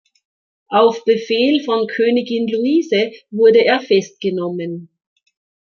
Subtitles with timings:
[0.69, 4.89] Auf Befehl von Königin Luise wurde er festgenommen.